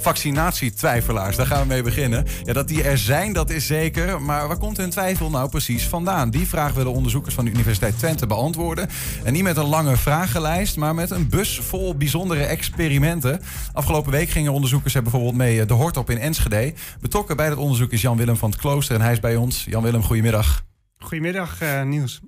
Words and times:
vaccinatietwijfelaars. 0.00 1.36
Daar 1.36 1.46
gaan 1.46 1.60
we 1.60 1.66
mee 1.66 1.82
beginnen. 1.82 2.26
Ja, 2.44 2.52
dat 2.52 2.68
die 2.68 2.82
er 2.82 2.98
zijn, 2.98 3.32
dat 3.32 3.50
is 3.50 3.66
zeker. 3.66 4.22
Maar 4.22 4.48
waar 4.48 4.58
komt 4.58 4.76
hun 4.76 4.90
twijfel 4.90 5.30
nou 5.30 5.48
precies 5.48 5.86
vandaan? 5.86 6.30
Die 6.30 6.46
vraag 6.46 6.72
willen 6.72 6.92
onderzoekers 6.92 7.34
van 7.34 7.44
de 7.44 7.50
Universiteit 7.50 7.98
Twente 7.98 8.26
beantwoorden. 8.26 8.88
En 9.24 9.32
niet 9.32 9.42
met 9.42 9.56
een 9.56 9.64
lange 9.64 9.96
vragenlijst, 9.96 10.76
maar 10.76 10.94
met 10.94 11.10
een 11.10 11.28
bus 11.28 11.58
vol 11.58 11.96
bijzondere 11.96 12.44
experimenten. 12.44 13.40
Afgelopen 13.72 14.12
week 14.12 14.28
gingen 14.28 14.52
onderzoekers 14.52 14.94
er 14.94 15.02
bijvoorbeeld 15.02 15.34
mee 15.34 15.66
de 15.66 15.74
hort 15.74 15.96
op 15.96 16.10
in 16.10 16.18
Enschede. 16.18 16.72
Betrokken 17.00 17.36
bij 17.36 17.48
dat 17.48 17.58
onderzoek 17.58 17.92
is 17.92 18.00
Jan-Willem 18.00 18.36
van 18.36 18.50
het 18.50 18.58
Klooster 18.58 18.94
en 18.94 19.00
hij 19.00 19.12
is 19.12 19.20
bij 19.20 19.36
ons. 19.36 19.64
Jan-Willem, 19.64 20.02
goedemiddag. 20.02 20.64
Goedemiddag, 20.98 21.62
uh, 21.62 21.82
Niels. 21.82 22.20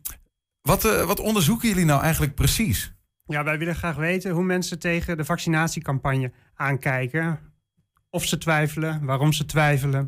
Wat, 0.62 0.84
uh, 0.84 1.04
wat 1.04 1.20
onderzoeken 1.20 1.68
jullie 1.68 1.84
nou 1.84 2.02
eigenlijk 2.02 2.34
precies? 2.34 2.93
Ja, 3.25 3.45
wij 3.45 3.59
willen 3.59 3.75
graag 3.75 3.96
weten 3.96 4.30
hoe 4.30 4.45
mensen 4.45 4.79
tegen 4.79 5.16
de 5.16 5.25
vaccinatiecampagne 5.25 6.32
aankijken. 6.54 7.39
Of 8.15 8.25
ze 8.25 8.39
twijfelen, 8.39 9.05
waarom 9.05 9.32
ze 9.32 9.45
twijfelen. 9.45 10.07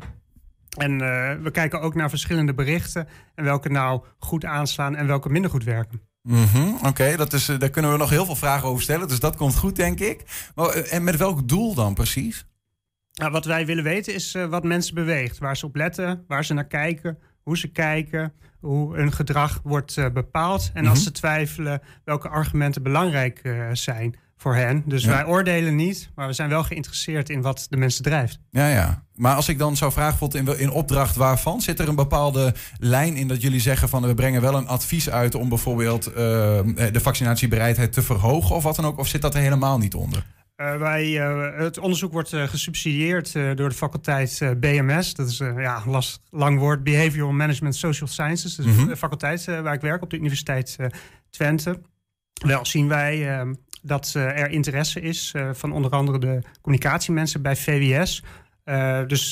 En 0.77 0.91
uh, 0.91 1.33
we 1.41 1.51
kijken 1.51 1.81
ook 1.81 1.95
naar 1.95 2.09
verschillende 2.09 2.53
berichten 2.53 3.07
en 3.35 3.43
welke 3.43 3.69
nou 3.69 4.03
goed 4.19 4.45
aanslaan 4.45 4.95
en 4.95 5.07
welke 5.07 5.29
minder 5.29 5.51
goed 5.51 5.63
werken. 5.63 6.01
Mm 6.21 6.45
-hmm, 6.45 6.75
Oké, 6.75 6.87
okay, 6.87 7.27
is 7.31 7.45
daar 7.45 7.69
kunnen 7.69 7.91
we 7.91 7.97
nog 7.97 8.09
heel 8.09 8.25
veel 8.25 8.35
vragen 8.35 8.67
over 8.67 8.83
stellen, 8.83 9.07
dus 9.07 9.19
dat 9.19 9.35
komt 9.35 9.55
goed, 9.55 9.75
denk 9.75 9.99
ik. 9.99 10.49
Maar, 10.55 10.69
en 10.69 11.03
met 11.03 11.17
welk 11.17 11.47
doel 11.47 11.73
dan 11.73 11.93
precies? 11.93 12.45
Nou, 13.13 13.31
wat 13.31 13.45
wij 13.45 13.65
willen 13.65 13.83
weten 13.83 14.13
is 14.13 14.35
uh, 14.35 14.45
wat 14.45 14.63
mensen 14.63 14.95
beweegt, 14.95 15.37
waar 15.37 15.57
ze 15.57 15.65
op 15.65 15.75
letten, 15.75 16.23
waar 16.27 16.45
ze 16.45 16.53
naar 16.53 16.67
kijken, 16.67 17.17
hoe 17.41 17.57
ze 17.57 17.67
kijken, 17.67 18.33
hoe 18.59 18.95
hun 18.95 19.11
gedrag 19.11 19.59
wordt 19.63 19.97
uh, 19.97 20.09
bepaald. 20.09 20.71
En 20.73 20.87
als 20.87 21.03
ze 21.03 21.11
twijfelen, 21.11 21.81
welke 22.03 22.29
argumenten 22.29 22.83
belangrijk 22.83 23.41
zijn 23.73 24.15
voor 24.37 24.55
hen. 24.55 24.83
Dus 24.85 25.03
ja. 25.03 25.09
wij 25.09 25.25
oordelen 25.25 25.75
niet, 25.75 26.09
maar 26.15 26.27
we 26.27 26.33
zijn 26.33 26.49
wel 26.49 26.63
geïnteresseerd 26.63 27.29
in 27.29 27.41
wat 27.41 27.65
de 27.69 27.77
mensen 27.77 28.03
drijft. 28.03 28.39
Ja, 28.51 28.67
ja. 28.67 29.03
Maar 29.15 29.35
als 29.35 29.49
ik 29.49 29.57
dan 29.57 29.75
zou 29.77 29.91
vragen, 29.91 30.29
in, 30.31 30.59
in 30.59 30.69
opdracht 30.69 31.15
waarvan, 31.15 31.61
zit 31.61 31.79
er 31.79 31.87
een 31.87 31.95
bepaalde 31.95 32.53
lijn 32.77 33.15
in 33.15 33.27
dat 33.27 33.41
jullie 33.41 33.59
zeggen 33.59 33.89
van 33.89 34.01
we 34.01 34.13
brengen 34.13 34.41
wel 34.41 34.55
een 34.55 34.67
advies 34.67 35.09
uit 35.09 35.35
om 35.35 35.49
bijvoorbeeld 35.49 36.07
uh, 36.07 36.15
de 36.15 36.99
vaccinatiebereidheid 37.01 37.93
te 37.93 38.01
verhogen 38.01 38.55
of 38.55 38.63
wat 38.63 38.75
dan 38.75 38.85
ook, 38.85 38.97
of 38.97 39.07
zit 39.07 39.21
dat 39.21 39.35
er 39.35 39.41
helemaal 39.41 39.77
niet 39.77 39.93
onder? 39.93 40.25
Uh, 40.57 40.77
wij, 40.77 41.05
uh, 41.07 41.57
het 41.57 41.77
onderzoek 41.77 42.11
wordt 42.11 42.33
uh, 42.33 42.43
gesubsidieerd 42.43 43.33
door 43.33 43.69
de 43.69 43.75
faculteit 43.75 44.41
BMS. 44.59 45.13
Dat 45.13 45.27
is 45.29 45.37
ja, 45.37 45.83
last, 45.85 46.21
lang 46.29 46.59
woord, 46.59 46.83
Behavioral 46.83 47.31
Management 47.31 47.75
Social 47.75 48.09
Sciences. 48.09 48.55
Dus 48.55 48.65
mm 48.65 48.75
-hmm. 48.77 48.87
de 48.87 48.97
faculteit 48.97 49.45
waar 49.45 49.73
ik 49.73 49.81
werk 49.81 50.01
op 50.01 50.09
de 50.09 50.17
Universiteit 50.17 50.77
Twente. 51.29 51.81
Wel 52.33 52.65
zien 52.65 52.87
wij 52.87 53.45
dat 53.85 54.13
er 54.13 54.49
interesse 54.49 55.01
is 55.01 55.33
van 55.51 55.71
onder 55.71 55.91
andere 55.91 56.19
de 56.19 56.41
communicatiemensen 56.61 57.41
bij 57.41 57.55
VWS. 57.55 58.23
dus 59.07 59.31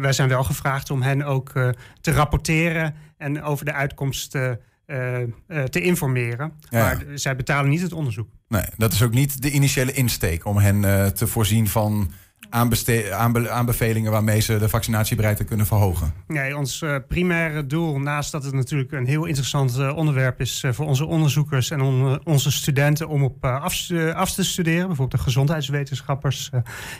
wij 0.00 0.12
zijn 0.12 0.28
wel 0.28 0.44
gevraagd 0.44 0.90
om 0.90 1.02
hen 1.02 1.22
ook 1.22 1.52
te 2.00 2.12
rapporteren 2.12 2.94
en 3.16 3.42
over 3.42 3.64
de 3.64 3.72
uitkomst 3.72 4.30
te 4.30 5.80
informeren. 5.80 6.52
Ja. 6.70 6.80
Maar 6.80 7.04
zij 7.14 7.36
betalen 7.36 7.70
niet 7.70 7.82
het 7.82 7.92
onderzoek. 7.92 8.28
Nee, 8.48 8.64
dat 8.76 8.92
is 8.92 9.02
ook 9.02 9.12
niet 9.12 9.42
de 9.42 9.50
initiële 9.50 9.92
insteek 9.92 10.44
om 10.44 10.58
hen 10.58 11.14
te 11.14 11.26
voorzien 11.26 11.68
van 11.68 12.10
aanbe 12.50 13.50
aanbevelingen 13.50 14.12
waarmee 14.12 14.40
ze 14.40 14.58
de 14.58 14.68
vaccinatiebereidheid 14.68 15.48
kunnen 15.48 15.66
verhogen. 15.66 16.12
Nee, 16.26 16.56
ons 16.56 16.82
uh, 16.82 16.96
primaire 17.08 17.66
doel, 17.66 17.98
naast 17.98 18.32
dat 18.32 18.44
het 18.44 18.54
natuurlijk 18.54 18.92
een 18.92 19.06
heel 19.06 19.24
interessant 19.24 19.78
uh, 19.78 19.96
onderwerp 19.96 20.40
is 20.40 20.64
voor 20.70 20.86
onze 20.86 21.06
onderzoekers 21.06 21.70
en 21.70 21.80
on 21.80 22.20
onze 22.24 22.50
studenten 22.50 23.08
om 23.08 23.22
op 23.22 23.44
af, 23.44 23.90
af, 24.14 24.32
te 24.32 24.44
studeren, 24.44 24.86
bijvoorbeeld 24.86 25.20
de 25.20 25.26
gezondheidswetenschappers, 25.26 26.50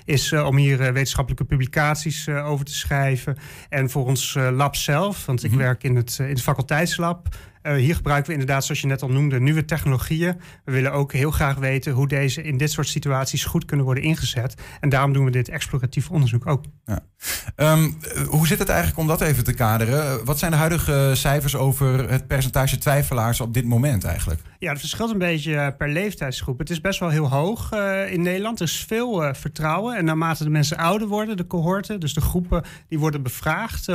is 0.05 0.33
om 0.33 0.56
hier 0.56 0.78
wetenschappelijke 0.78 1.45
publicaties 1.45 2.28
over 2.28 2.65
te 2.65 2.75
schrijven. 2.75 3.37
En 3.69 3.91
voor 3.91 4.06
ons 4.06 4.37
lab 4.53 4.77
zelf, 4.77 5.27
want 5.27 5.45
ik 5.45 5.50
-hmm. 5.50 5.59
werk 5.59 5.83
in 5.83 5.97
het, 5.97 6.17
in 6.19 6.28
het 6.28 6.43
faculteitslab. 6.43 7.28
Uh, 7.67 7.75
hier 7.75 7.95
gebruiken 7.95 8.27
we 8.27 8.38
inderdaad, 8.38 8.65
zoals 8.65 8.81
je 8.81 8.87
net 8.87 9.03
al 9.03 9.10
noemde, 9.10 9.41
nieuwe 9.41 9.65
technologieën. 9.65 10.41
We 10.65 10.72
willen 10.72 10.93
ook 10.93 11.12
heel 11.12 11.31
graag 11.31 11.56
weten 11.56 11.93
hoe 11.93 12.09
deze 12.09 12.43
in 12.43 12.56
dit 12.56 12.71
soort 12.71 12.88
situaties 12.88 13.44
goed 13.44 13.65
kunnen 13.65 13.84
worden 13.84 14.04
ingezet. 14.04 14.54
En 14.81 14.88
daarom 14.88 15.12
doen 15.12 15.25
we 15.25 15.31
dit 15.31 15.49
exploratief 15.49 16.10
onderzoek 16.10 16.47
ook. 16.47 16.65
Ja. 16.84 17.00
Um, 17.56 17.97
hoe 18.28 18.47
zit 18.47 18.59
het 18.59 18.69
eigenlijk 18.69 18.99
om 18.99 19.06
dat 19.06 19.21
even 19.21 19.44
te 19.44 19.53
kaderen? 19.53 20.25
Wat 20.25 20.38
zijn 20.38 20.50
de 20.50 20.56
huidige 20.56 21.10
cijfers 21.15 21.56
over 21.56 22.10
het 22.10 22.26
percentage 22.26 22.78
twijfelaars 22.78 23.41
op 23.41 23.55
dit 23.55 23.65
moment 23.65 24.05
eigenlijk? 24.05 24.41
Ja, 24.59 24.71
het 24.71 24.81
verschilt 24.81 25.10
een 25.10 25.19
beetje 25.19 25.75
per 25.78 25.88
leeftijdsgroep. 25.88 26.59
Het 26.59 26.71
is 26.71 26.81
best 26.81 27.00
wel 27.00 27.09
heel 27.09 27.31
hoog 27.31 27.72
uh, 27.72 28.12
in 28.12 28.22
Nederland. 28.22 28.60
Er 28.60 28.66
is 28.66 28.84
veel 28.88 29.25
uh, 29.25 29.34
vertrouwen. 29.34 29.97
En 29.97 30.05
naarmate 30.05 30.44
de 30.44 30.50
mensen 30.50 30.76
ouder 30.76 31.09
worden, 31.09 31.37
de 31.37 31.47
cohorten, 31.47 32.00
dus 32.00 32.15
de 32.15 32.21
groepen 32.21 32.62
die 32.88 32.99
worden 32.99 33.22
bevraagd, 33.22 33.87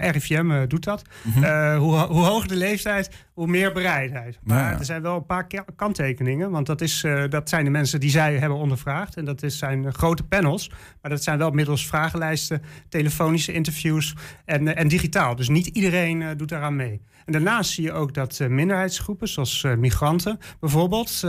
RIVM 0.00 0.66
doet 0.66 0.84
dat. 0.84 1.02
Mm 1.22 1.32
-hmm. 1.32 1.76
hoe, 1.76 1.98
hoe 1.98 2.24
hoger 2.24 2.48
de 2.48 2.56
leeftijd, 2.56 2.89
hoe 3.32 3.46
meer 3.46 3.72
bereidheid. 3.72 4.38
Maar 4.42 4.72
ja. 4.72 4.78
er 4.78 4.84
zijn 4.84 5.02
wel 5.02 5.16
een 5.16 5.26
paar 5.26 5.46
kanttekeningen. 5.76 6.50
Want 6.50 6.66
dat, 6.66 6.80
is, 6.80 7.02
uh, 7.02 7.24
dat 7.28 7.48
zijn 7.48 7.64
de 7.64 7.70
mensen 7.70 8.00
die 8.00 8.10
zij 8.10 8.36
hebben 8.36 8.58
ondervraagd. 8.58 9.16
En 9.16 9.24
dat 9.24 9.42
is, 9.42 9.58
zijn 9.58 9.94
grote 9.94 10.22
panels. 10.22 10.70
Maar 11.02 11.10
dat 11.10 11.22
zijn 11.22 11.38
wel 11.38 11.50
middels 11.50 11.86
vragenlijsten, 11.86 12.62
telefonische 12.88 13.52
interviews 13.52 14.14
en, 14.44 14.66
uh, 14.66 14.78
en 14.78 14.88
digitaal. 14.88 15.36
Dus 15.36 15.48
niet 15.48 15.66
iedereen 15.66 16.20
uh, 16.20 16.28
doet 16.36 16.48
daaraan 16.48 16.76
mee. 16.76 17.02
En 17.24 17.32
daarnaast 17.32 17.70
zie 17.70 17.84
je 17.84 17.92
ook 17.92 18.14
dat 18.14 18.40
minderheidsgroepen, 18.48 19.28
zoals 19.28 19.66
migranten 19.78 20.38
bijvoorbeeld... 20.60 21.22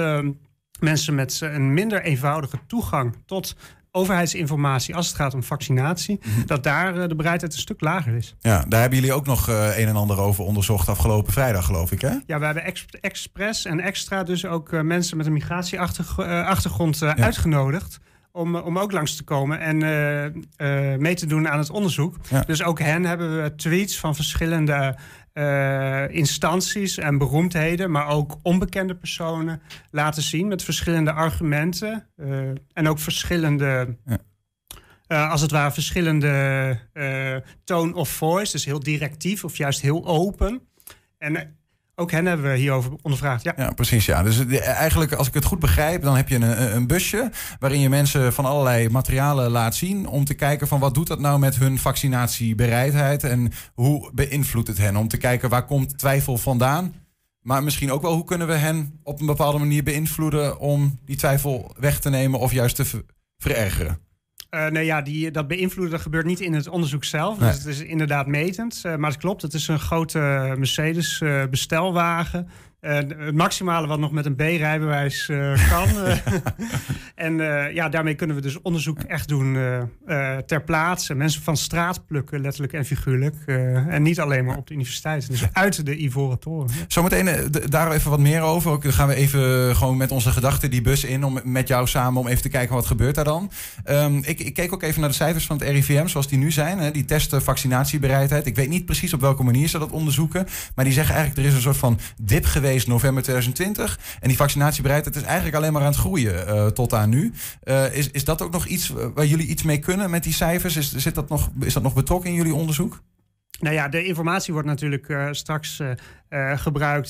mensen 0.79 1.15
met 1.15 1.39
een 1.41 1.73
minder 1.73 2.01
eenvoudige 2.01 2.57
toegang 2.67 3.15
tot 3.25 3.55
overheidsinformatie 3.91 4.95
als 4.95 5.07
het 5.07 5.15
gaat 5.15 5.33
om 5.33 5.43
vaccinatie, 5.43 6.19
mm-hmm. 6.23 6.45
dat 6.45 6.63
daar 6.63 6.97
uh, 6.97 7.07
de 7.07 7.15
bereidheid 7.15 7.53
een 7.53 7.59
stuk 7.59 7.81
lager 7.81 8.15
is. 8.15 8.35
Ja, 8.39 8.65
daar 8.67 8.81
hebben 8.81 8.99
jullie 8.99 9.13
ook 9.13 9.25
nog 9.25 9.49
uh, 9.49 9.77
een 9.77 9.87
en 9.87 9.95
ander 9.95 10.19
over 10.19 10.43
onderzocht 10.43 10.89
afgelopen 10.89 11.33
vrijdag, 11.33 11.65
geloof 11.65 11.91
ik, 11.91 12.01
hè? 12.01 12.13
Ja, 12.25 12.39
we 12.39 12.45
hebben 12.45 12.63
ex 12.63 12.85
expres 13.01 13.65
en 13.65 13.79
extra 13.79 14.23
dus 14.23 14.45
ook 14.45 14.71
uh, 14.71 14.81
mensen 14.81 15.17
met 15.17 15.25
een 15.25 15.33
migratieachtergrond 15.33 16.99
ja. 16.99 17.17
uitgenodigd. 17.17 17.99
Om, 18.31 18.55
om 18.55 18.79
ook 18.79 18.91
langs 18.91 19.15
te 19.15 19.23
komen 19.23 19.59
en 19.59 19.77
mee 21.01 21.15
te 21.15 21.25
doen 21.25 21.49
aan 21.49 21.59
het 21.59 21.69
onderzoek. 21.69 22.15
Ja. 22.29 22.41
Dus 22.41 22.63
ook 22.63 22.79
hen 22.79 23.03
hebben 23.03 23.43
we 23.43 23.55
tweets 23.55 23.99
van 23.99 24.15
verschillende 24.15 24.97
uh, 25.33 26.09
instanties 26.09 26.97
en 26.97 27.17
beroemdheden, 27.17 27.91
maar 27.91 28.07
ook 28.07 28.37
onbekende 28.41 28.95
personen 28.95 29.61
laten 29.91 30.23
zien 30.23 30.47
met 30.47 30.63
verschillende 30.63 31.11
argumenten 31.11 32.07
uh, 32.17 32.49
en 32.73 32.87
ook 32.87 32.99
verschillende. 32.99 33.95
Ja. 34.05 34.17
Uh, 35.07 35.31
als 35.31 35.41
het 35.41 35.51
ware 35.51 35.71
verschillende 35.71 36.79
tone 37.63 37.93
of 37.93 38.09
voice, 38.09 38.51
dus 38.51 38.65
heel 38.65 38.79
directief 38.79 39.43
of 39.43 39.57
juist 39.57 39.81
heel 39.81 40.05
open. 40.05 40.61
En 41.17 41.59
ook 42.01 42.11
hen 42.11 42.25
hebben 42.25 42.51
we 42.51 42.57
hierover 42.57 42.91
ondervraagd. 43.01 43.43
Ja, 43.43 43.71
precies. 43.75 44.05
Ja. 44.05 44.23
Dus 44.23 44.45
eigenlijk, 44.59 45.13
als 45.13 45.27
ik 45.27 45.33
het 45.33 45.45
goed 45.45 45.59
begrijp, 45.59 46.01
dan 46.01 46.15
heb 46.15 46.29
je 46.29 46.35
een, 46.35 46.75
een 46.75 46.87
busje 46.87 47.31
waarin 47.59 47.79
je 47.79 47.89
mensen 47.89 48.33
van 48.33 48.45
allerlei 48.45 48.89
materialen 48.89 49.51
laat 49.51 49.75
zien 49.75 50.07
om 50.07 50.25
te 50.25 50.33
kijken 50.33 50.67
van 50.67 50.79
wat 50.79 50.93
doet 50.93 51.07
dat 51.07 51.19
nou 51.19 51.39
met 51.39 51.55
hun 51.55 51.79
vaccinatiebereidheid 51.79 53.23
en 53.23 53.51
hoe 53.73 54.11
beïnvloedt 54.13 54.67
het 54.67 54.77
hen? 54.77 54.95
Om 54.95 55.07
te 55.07 55.17
kijken 55.17 55.49
waar 55.49 55.65
komt 55.65 55.97
twijfel 55.97 56.37
vandaan. 56.37 56.93
Maar 57.41 57.63
misschien 57.63 57.91
ook 57.91 58.01
wel 58.01 58.13
hoe 58.13 58.23
kunnen 58.23 58.47
we 58.47 58.53
hen 58.53 58.99
op 59.03 59.19
een 59.19 59.25
bepaalde 59.25 59.57
manier 59.57 59.83
beïnvloeden 59.83 60.59
om 60.59 60.99
die 61.05 61.15
twijfel 61.15 61.75
weg 61.79 61.99
te 61.99 62.09
nemen 62.09 62.39
of 62.39 62.51
juist 62.51 62.75
te 62.75 63.03
verergeren. 63.37 63.99
Uh, 64.55 64.67
nee, 64.67 64.85
ja, 64.85 65.01
die, 65.01 65.31
dat 65.31 65.47
beïnvloeden 65.47 65.91
dat 65.91 66.01
gebeurt 66.01 66.25
niet 66.25 66.39
in 66.39 66.53
het 66.53 66.67
onderzoek 66.67 67.03
zelf. 67.03 67.39
Nee. 67.39 67.49
Dus 67.49 67.57
het 67.57 67.67
is 67.67 67.81
inderdaad 67.81 68.27
metend. 68.27 68.81
Uh, 68.85 68.95
maar 68.95 69.09
het 69.09 69.19
klopt, 69.19 69.41
het 69.41 69.53
is 69.53 69.67
een 69.67 69.79
grote 69.79 70.53
Mercedes 70.57 71.21
Uh, 72.81 72.93
het 72.93 73.35
maximale 73.35 73.87
wat 73.87 73.99
nog 73.99 74.11
met 74.11 74.25
een 74.25 74.35
B-rijbewijs 74.35 75.27
uh, 75.29 75.69
kan. 75.69 75.87
en 77.15 77.39
uh, 77.39 77.73
ja, 77.73 77.89
daarmee 77.89 78.15
kunnen 78.15 78.35
we 78.35 78.41
dus 78.41 78.61
onderzoek 78.61 78.99
echt 78.99 79.27
doen 79.27 79.57
ter 80.45 80.63
plaatse. 80.63 81.15
Mensen 81.15 81.41
van 81.41 81.57
straat 81.57 82.05
plukken, 82.05 82.41
letterlijk 82.41 82.73
en 82.73 82.85
figuurlijk. 82.85 83.35
en 83.45 84.01
niet 84.01 84.19
alleen 84.19 84.45
maar 84.45 84.57
op 84.57 84.67
de 84.67 84.73
universiteit. 84.73 85.27
Dus 85.27 85.53
uit 85.53 85.85
de 85.85 85.97
Ivoren 85.97 86.39
Toren. 86.39 86.69
Zometeen 86.87 87.51
daar 87.69 87.91
even 87.91 88.09
wat 88.09 88.19
meer 88.19 88.41
over. 88.41 88.71
Ook, 88.71 88.83
dan 88.83 88.93
gaan 88.93 89.07
we 89.07 89.15
even 89.15 89.75
gewoon 89.75 89.97
met 89.97 90.11
onze 90.11 90.31
gedachten 90.31 90.71
die 90.71 90.81
bus 90.81 91.03
in. 91.03 91.25
Om, 91.25 91.39
met 91.43 91.67
jou 91.67 91.87
samen 91.87 92.21
om 92.21 92.27
even 92.27 92.41
te 92.41 92.49
kijken 92.49 92.75
wat 92.75 92.85
gebeurt 92.85 93.15
daar 93.15 93.23
dan. 93.23 93.51
Um, 93.89 94.17
ik, 94.17 94.39
ik, 94.39 94.53
keek 94.53 94.73
ook 94.73 94.83
even 94.83 94.99
naar 94.99 95.09
de 95.09 95.15
cijfers 95.15 95.45
van 95.45 95.57
het 95.57 95.67
RIVM 95.67 96.07
zoals 96.07 96.27
die 96.27 96.37
nu 96.37 96.51
zijn. 96.51 96.79
Hè, 96.79 96.91
die 96.91 97.05
testen 97.05 97.41
vaccinatiebereidheid. 97.41 98.45
Ik 98.45 98.55
weet 98.55 98.69
niet 98.69 98.85
precies 98.85 99.13
op 99.13 99.21
welke 99.21 99.43
manier 99.43 99.67
ze 99.67 99.79
dat 99.79 99.91
onderzoeken. 99.91 100.47
Maar 100.75 100.85
die 100.85 100.93
zeggen 100.93 101.15
eigenlijk 101.15 101.45
er 101.45 101.49
is 101.51 101.55
een 101.55 101.63
soort 101.63 101.77
van 101.77 101.99
dip 102.17 102.45
geweest 102.45 102.69
november 102.85 103.23
2020. 103.23 103.99
En 104.19 104.27
die 104.27 104.37
vaccinatiebereidheid 104.37 105.15
is 105.15 105.21
eigenlijk 105.21 105.55
alleen 105.55 105.73
maar 105.73 105.81
aan 105.81 105.87
het 105.87 105.97
groeien 105.97 106.47
uh, 106.47 106.67
tot 106.67 106.93
aan 106.93 107.09
nu. 107.09 107.33
Uh, 107.63 107.95
is, 107.95 108.11
is 108.11 108.23
dat 108.23 108.41
ook 108.41 108.51
nog 108.51 108.65
iets 108.65 108.93
waar 109.13 109.25
jullie 109.25 109.47
iets 109.47 109.63
mee 109.63 109.79
kunnen 109.79 110.09
met 110.09 110.23
die 110.23 110.33
cijfers? 110.33 110.75
Is, 110.75 110.95
zit 110.95 111.15
dat 111.15 111.29
nog, 111.29 111.49
is 111.59 111.73
dat 111.73 111.83
nog 111.83 111.93
betrokken 111.93 112.29
in 112.29 112.35
jullie 112.35 112.55
onderzoek? 112.55 113.01
Nou 113.59 113.75
ja, 113.75 113.87
de 113.87 114.05
informatie 114.05 114.53
wordt 114.53 114.67
natuurlijk 114.67 115.07
uh, 115.07 115.27
straks 115.31 115.81
gebruikt, 116.55 117.09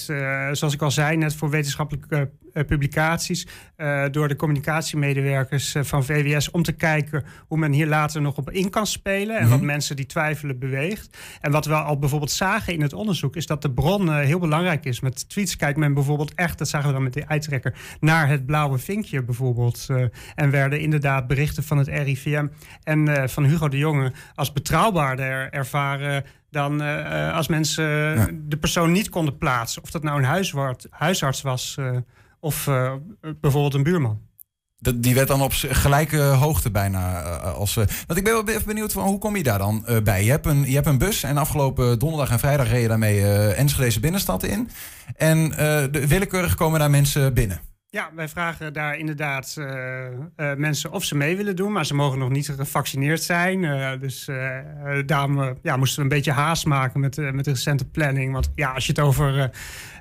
zoals 0.51 0.73
ik 0.73 0.81
al 0.81 0.91
zei, 0.91 1.17
net 1.17 1.35
voor 1.35 1.49
wetenschappelijke 1.49 2.29
publicaties 2.51 3.47
door 4.11 4.27
de 4.27 4.35
communicatiemedewerkers 4.35 5.75
van 5.79 6.05
VWS 6.05 6.51
om 6.51 6.63
te 6.63 6.71
kijken 6.71 7.23
hoe 7.47 7.57
men 7.57 7.71
hier 7.71 7.87
later 7.87 8.21
nog 8.21 8.37
op 8.37 8.51
in 8.51 8.69
kan 8.69 8.87
spelen 8.87 9.37
en 9.37 9.49
wat 9.49 9.57
mhm. 9.57 9.65
mensen 9.65 9.95
die 9.95 10.05
twijfelen 10.05 10.59
beweegt. 10.59 11.17
En 11.41 11.51
wat 11.51 11.65
we 11.65 11.73
al 11.73 11.99
bijvoorbeeld 11.99 12.31
zagen 12.31 12.73
in 12.73 12.81
het 12.81 12.93
onderzoek 12.93 13.35
is 13.35 13.45
dat 13.45 13.61
de 13.61 13.71
bron 13.71 14.13
heel 14.13 14.39
belangrijk 14.39 14.85
is. 14.85 14.99
Met 14.99 15.29
tweets 15.29 15.55
kijkt 15.55 15.77
men 15.77 15.93
bijvoorbeeld 15.93 16.33
echt, 16.33 16.57
dat 16.57 16.67
zagen 16.67 16.87
we 16.87 16.93
dan 16.93 17.03
met 17.03 17.13
de 17.13 17.27
uittrekker, 17.27 17.73
naar 17.99 18.27
het 18.27 18.45
blauwe 18.45 18.77
vinkje 18.77 19.23
bijvoorbeeld. 19.23 19.87
en 20.35 20.49
werden 20.49 20.79
inderdaad 20.79 21.27
berichten 21.27 21.63
van 21.63 21.77
het 21.77 21.87
RIVM 21.87 22.47
en 22.83 23.29
van 23.29 23.43
Hugo 23.43 23.67
de 23.67 23.77
Jonge 23.77 24.11
als 24.35 24.53
betrouwbaarder 24.53 25.49
ervaren 25.49 26.23
dan 26.51 26.81
uh, 26.81 27.35
als 27.35 27.47
mensen 27.47 27.83
de 28.49 28.57
persoon 28.57 28.91
niet 28.91 29.09
konden 29.09 29.37
plaatsen. 29.37 29.83
Of 29.83 29.91
dat 29.91 30.03
nou 30.03 30.17
een 30.17 30.25
huisarts, 30.25 30.85
huisarts 30.89 31.41
was 31.41 31.75
uh, 31.79 31.97
of 32.39 32.67
uh, 32.67 32.93
bijvoorbeeld 33.41 33.73
een 33.73 33.83
buurman. 33.83 34.21
die 34.95 35.15
werd 35.15 35.27
dan 35.27 35.41
op 35.41 35.51
gelijke 35.53 36.21
hoogte 36.21 36.71
bijna. 36.71 37.21
als, 37.37 37.73
want 37.75 38.17
ik 38.17 38.23
ben 38.23 38.33
wel 38.33 38.47
even 38.47 38.65
benieuwd 38.65 38.93
van 38.93 39.03
hoe 39.03 39.17
kom 39.17 39.35
je 39.35 39.43
daar 39.43 39.57
dan 39.57 39.85
bij? 40.03 40.23
Je 40.23 40.31
hebt, 40.31 40.45
een, 40.45 40.65
je 40.65 40.75
hebt 40.75 40.87
een 40.87 40.97
bus 40.97 41.23
en 41.23 41.37
afgelopen 41.37 41.99
donderdag 41.99 42.31
en 42.31 42.39
vrijdag 42.39 42.65
reden 42.65 42.81
je 42.81 42.87
daarmee 42.87 43.53
Enschedeze 43.53 43.99
binnenstad 43.99 44.43
in. 44.43 44.69
En 45.15 45.49
de, 45.91 46.07
willekeurig 46.07 46.55
komen 46.55 46.79
daar 46.79 46.89
mensen 46.89 47.33
binnen. 47.33 47.70
Ja, 47.93 48.11
wij 48.15 48.27
vragen 48.27 48.73
daar 48.73 48.97
inderdaad 48.97 49.55
uh, 49.59 49.65
uh, 50.37 50.53
mensen 50.53 50.91
of 50.91 51.03
ze 51.03 51.15
mee 51.15 51.37
willen 51.37 51.55
doen, 51.55 51.71
maar 51.71 51.85
ze 51.85 51.93
mogen 51.93 52.19
nog 52.19 52.29
niet 52.29 52.49
gevaccineerd 52.49 53.23
zijn. 53.23 53.63
Uh, 53.63 53.91
dus 53.99 54.29
daarom 55.05 55.57
ja, 55.61 55.77
moesten 55.77 55.97
we 55.97 56.03
een 56.03 56.15
beetje 56.15 56.31
haast 56.31 56.65
maken 56.65 56.99
met, 56.99 57.17
met 57.17 57.45
de 57.45 57.51
recente 57.51 57.89
planning. 57.89 58.33
Want 58.33 58.51
ja, 58.55 58.71
als 58.71 58.85
je 58.85 58.91
het 58.91 59.01
over 59.01 59.51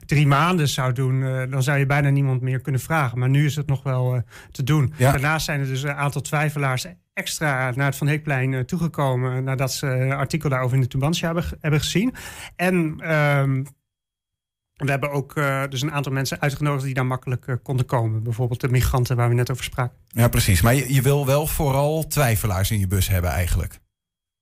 drie 0.06 0.26
maanden 0.26 0.69
zou 0.69 0.92
doen, 0.92 1.20
dan 1.50 1.62
zou 1.62 1.78
je 1.78 1.87
bijna 1.87 2.08
niemand 2.10 2.40
meer 2.40 2.60
kunnen 2.60 2.81
vragen. 2.81 3.19
Maar 3.19 3.28
nu 3.28 3.44
is 3.44 3.56
het 3.56 3.66
nog 3.66 3.82
wel 3.82 4.22
te 4.50 4.62
doen. 4.62 4.92
Daarnaast 4.98 5.44
zijn 5.44 5.60
er 5.60 5.66
dus 5.66 5.82
een 5.82 5.94
aantal 5.94 6.20
twijfelaars 6.20 6.87
extra 7.12 7.72
naar 7.75 7.87
het 7.87 7.96
Van 7.96 8.06
Heekplein 8.06 8.66
toegekomen 8.66 9.44
nadat 9.44 9.72
ze 9.72 9.87
een 9.87 10.12
artikel 10.12 10.48
daarover 10.48 10.76
in 10.76 10.82
de 10.82 10.88
Tubantia 10.88 11.26
hebben, 11.26 11.44
hebben 11.60 11.81
gezien. 11.81 12.14
En 12.56 12.94
ehm, 13.00 13.62
we 14.81 14.91
hebben 14.91 15.11
ook 15.11 15.37
uh, 15.37 15.62
dus 15.69 15.82
een 15.82 15.93
aantal 15.93 16.12
mensen 16.12 16.41
uitgenodigd 16.41 16.85
die 16.85 16.94
daar 16.94 17.06
makkelijk 17.06 17.47
uh, 17.47 17.55
konden 17.62 17.87
komen. 17.87 18.23
Bijvoorbeeld 18.23 18.61
de 18.61 18.69
migranten 18.69 19.17
waar 19.17 19.29
we 19.29 19.35
net 19.35 19.50
over 19.50 19.65
spraken. 19.65 19.97
Ja, 20.09 20.29
precies. 20.29 20.61
Maar 20.61 20.75
je, 20.75 20.94
je 20.94 21.03
wil 21.03 21.27
wel 21.27 21.47
vooral 21.47 22.06
twijfelaars 22.06 22.71
in 22.71 22.79
je 22.79 22.87
bus 22.87 23.09
hebben 23.09 23.31
eigenlijk. 23.31 23.79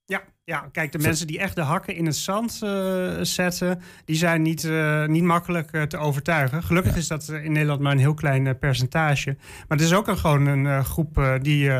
Ja, 0.05 0.23
ja, 0.45 0.69
kijk, 0.73 0.93
de 0.93 0.99
mensen 0.99 1.27
die 1.27 1.39
echt 1.39 1.55
de 1.55 1.63
hakken 1.63 1.95
in 1.95 2.07
het 2.07 2.17
zand 2.17 2.61
uh, 2.65 3.19
zetten, 3.23 3.81
die 4.05 4.17
zijn 4.17 4.43
niet, 4.43 4.71
niet 5.07 5.23
makkelijk 5.23 5.87
te 5.89 5.97
overtuigen. 5.97 6.63
Gelukkig 6.63 6.97
is 6.97 7.09
dat 7.09 7.29
in 7.29 7.53
Nederland 7.53 7.81
maar 7.81 7.93
een 7.93 7.99
heel 7.99 8.15
klein 8.15 8.59
percentage. 8.59 9.37
Maar 9.69 9.79
het 9.79 9.87
is 9.87 9.95
ook 9.95 10.09
een, 10.09 10.19
gewoon 10.19 10.47
een 10.47 10.85
groep 10.85 11.39
die 11.43 11.71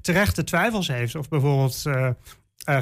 terechte 0.00 0.44
twijfels 0.44 0.88
heeft. 0.88 1.14
Of 1.14 1.28
bijvoorbeeld 1.28 1.82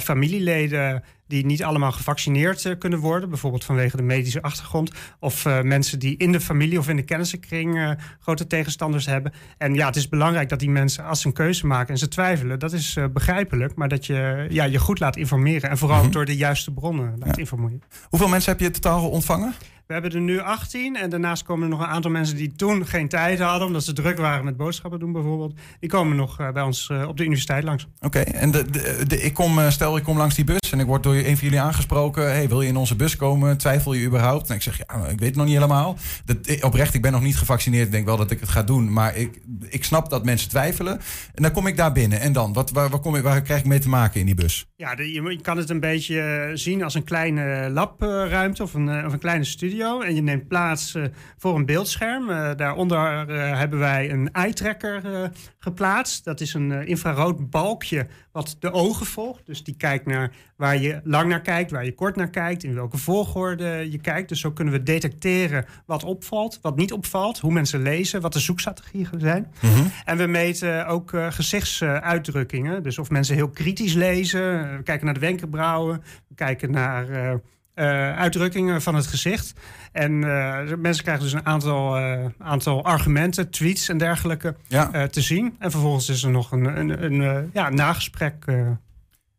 familieleden 0.01 1.03
die 1.27 1.47
niet 1.47 1.65
allemaal 1.65 1.93
gevaccineerd 1.93 2.65
uh, 2.65 2.73
kunnen 2.79 2.99
worden, 2.99 3.29
bijvoorbeeld 3.29 3.65
vanwege 3.65 3.97
de 3.97 4.03
medische 4.03 4.43
achtergrond, 4.43 4.91
of 5.21 5.45
uh, 5.45 5.61
mensen 5.61 5.99
die 5.99 6.17
in 6.17 6.33
de 6.33 6.41
familie 6.41 6.79
of 6.79 6.89
in 6.89 6.97
de 6.97 7.03
kennissenkring 7.03 7.77
uh, 7.77 7.91
grote 8.21 8.47
tegenstanders 8.47 9.07
hebben. 9.07 9.33
En 9.59 9.75
ja, 9.75 9.87
het 9.87 9.97
is 9.97 10.09
belangrijk 10.09 10.49
dat 10.49 10.61
die 10.61 10.71
mensen, 10.71 11.05
als 11.05 11.21
ze 11.21 11.27
een 11.27 11.33
keuze 11.33 11.67
maken 11.67 11.93
en 11.93 11.99
ze 11.99 12.09
twijfelen, 12.09 12.59
dat 12.59 12.73
is 12.73 12.99
begrijpelijk, 13.13 13.75
maar 13.75 13.89
dat 13.89 14.07
je 14.07 14.47
ja, 14.51 14.65
je 14.65 14.79
goed 14.79 15.01
laat 15.01 15.17
informeren 15.17 15.71
en 15.71 15.79
vooral 15.79 15.97
mm 15.97 16.03
-hmm. 16.03 16.13
door 16.13 16.25
de 16.25 16.37
juiste 16.37 16.73
bronnen 16.73 17.15
laat 17.19 17.35
ja. 17.35 17.41
informeren. 17.41 17.83
Hoeveel 18.09 18.29
mensen 18.29 18.53
heb 18.53 18.61
je 18.61 18.71
totaal 18.71 19.09
ontvangen? 19.09 19.55
We 19.87 19.93
hebben 19.93 20.13
er 20.13 20.21
nu 20.21 20.39
18 20.39 20.97
en 20.97 21.11
daarnaast 21.11 21.43
komen 21.43 21.65
er 21.65 21.71
nog 21.71 21.81
een 21.81 21.87
aantal 21.87 22.11
mensen 22.11 22.37
die 22.37 22.53
toen 22.53 22.87
geen 22.87 23.09
tijd 23.09 23.39
hadden, 23.39 23.67
omdat 23.67 23.85
ze 23.85 23.93
druk 23.93 24.19
waren 24.19 24.45
met 24.45 24.57
boodschappen 24.57 25.01
doen 25.01 25.13
bijvoorbeeld. 25.13 25.55
Die 25.81 25.91
komen 25.91 26.17
nog 26.17 26.53
bij 26.53 26.63
ons 26.63 26.91
op 27.07 27.17
de 27.17 27.23
universiteit 27.23 27.65
langs. 27.65 27.87
Oké, 28.01 28.19
en 28.19 28.51
de, 28.51 28.71
de, 28.71 29.05
de, 29.07 29.23
ik 29.23 29.35
kom, 29.35 29.71
stel 29.71 29.97
ik 29.97 30.03
kom 30.03 30.17
langs 30.17 30.35
die 30.35 30.45
bus 30.45 30.71
en 30.73 30.81
ik 30.81 30.87
word 30.87 31.03
door 31.03 31.15
een 31.15 31.37
van 31.37 31.49
jullie 31.49 31.61
aangesproken. 31.61 32.23
Hey, 32.23 32.49
wil 32.49 32.63
je 32.63 32.69
in 32.69 32.77
onze 32.77 32.97
bus 32.97 33.17
komen? 33.17 33.59
Twijfel 33.59 33.93
je 33.93 34.07
überhaupt? 34.07 34.49
En 34.49 34.55
ik 34.55 34.63
zeg, 34.63 34.79
ja, 34.79 34.95
ik 34.95 35.19
weet 35.19 35.29
het 35.29 35.37
nog 35.37 35.45
niet 35.45 35.55
helemaal. 35.55 35.97
Dat, 36.25 36.63
oprecht, 36.63 36.95
ik 36.95 37.03
ben 37.03 37.13
nog 37.13 37.23
niet 37.23 37.37
gevaccineerd. 37.37 37.87
Ik 37.87 37.93
denk 37.93 38.07
wel 38.07 38.17
dat 38.17 38.31
ik 38.31 38.41
het 38.41 38.49
ga 38.49 38.63
doen. 38.63 38.93
Maar 38.93 39.17
ik, 39.17 39.41
ik 39.69 39.85
snap 39.85 40.11
dat 40.11 40.25
mensen 40.25 40.49
twijfelen. 40.49 41.01
En 41.35 41.43
dan 41.43 41.53
kom 41.53 41.67
ik 41.67 41.77
daar 41.77 41.93
binnen. 41.93 42.21
En 42.21 42.33
dan? 42.33 42.53
Wat, 42.53 42.71
waar, 42.71 42.89
waar, 42.89 43.01
kom 43.01 43.17
ik, 43.17 43.23
waar 43.23 43.43
krijg 43.43 43.61
ik 43.61 43.67
mee 43.67 43.79
te 43.79 43.89
maken 43.89 44.21
in 44.21 44.27
die 44.27 44.35
bus? 44.35 44.67
Ja, 44.77 44.95
de, 44.95 45.13
je, 45.13 45.41
kan 45.41 45.57
het 45.57 45.71
een 45.71 45.81
beetje 45.81 46.21
eh, 46.21 46.51
zien 46.55 46.83
als 46.83 46.95
een 46.95 47.05
kleine 47.05 47.71
labruimte 47.71 48.63
of 48.63 48.75
een, 48.75 48.89
eh, 48.89 49.07
of 49.07 49.13
een 49.13 49.19
kleine 49.19 49.45
studio. 49.77 50.01
En 50.01 50.15
je 50.15 50.23
neemt 50.23 50.49
plaats 50.49 50.95
uh, 50.95 51.05
voor 51.39 51.55
een 51.55 51.67
beeldscherm. 51.67 52.31
Uh, 52.31 52.51
daaronder 52.57 53.29
hebben 53.57 53.79
wij 53.79 54.11
een 54.11 54.33
eye-tracker 54.33 55.31
geplaatst. 55.59 56.25
Dat 56.25 56.41
is 56.41 56.55
een 56.55 56.87
infrarood 56.87 57.51
balkje 57.51 58.07
wat 58.33 58.57
de 58.61 58.73
ogen 58.73 59.07
volgt. 59.07 59.47
Dus 59.47 59.65
die 59.65 59.77
kijkt 59.77 60.07
naar 60.07 60.33
waar 60.57 60.77
je 60.77 61.01
lang 61.05 61.29
naar 61.29 61.41
kijkt, 61.41 61.71
waar 61.71 61.85
je 61.85 61.95
kort 61.95 62.17
naar 62.17 62.31
kijkt, 62.31 62.65
in 62.65 62.75
welke 62.75 62.99
volgorde 62.99 63.91
je 63.91 63.99
kijkt. 63.99 64.29
Dus 64.29 64.41
zo 64.41 64.51
kunnen 64.51 64.75
we 64.75 64.83
detecteren 64.83 65.65
wat 65.87 66.05
opvalt, 66.05 66.59
wat 66.63 66.77
niet 66.77 66.93
opvalt, 66.93 67.39
hoe 67.39 67.53
mensen 67.53 67.83
lezen, 67.83 68.21
wat 68.21 68.33
de 68.33 68.39
zoekstrategieën 68.39 69.09
zijn. 69.17 69.53
Mhm. 69.61 69.87
En 70.05 70.17
we 70.17 70.27
meten 70.27 70.87
ook 70.87 71.13
gezichtsuitdrukkingen. 71.31 72.83
dus 72.83 72.99
of 72.99 73.11
mensen 73.11 73.35
heel 73.35 73.51
kritisch 73.51 73.95
lezen, 73.95 74.77
we 74.77 74.83
kijken 74.83 75.05
naar 75.05 75.15
de 75.15 75.21
wenkbrauwen, 75.21 76.03
we 76.29 76.35
kijken 76.35 76.71
naar. 76.71 77.41
Uh, 77.79 77.85
uh, 77.85 78.17
uitdrukkingen 78.19 78.83
van 78.83 78.95
het 78.95 79.07
gezicht. 79.07 79.53
En 79.93 80.13
uh, 80.13 80.59
mensen 80.79 81.03
krijgen 81.03 81.25
dus 81.25 81.33
een 81.33 81.47
aantal, 81.47 81.99
uh, 81.99 82.25
aantal 82.39 82.85
argumenten, 82.85 83.51
tweets 83.51 83.89
en 83.89 83.99
dergelijke 83.99 84.57
ja. 84.67 85.07
te 85.07 85.21
zien. 85.21 85.57
En 85.59 85.71
vervolgens 85.71 86.09
is 86.09 86.23
er 86.23 86.31
nog 86.31 86.53
een, 86.53 86.65
een, 86.79 87.23
een 87.23 87.51
ja, 87.53 87.71
nagesprek 87.71 88.45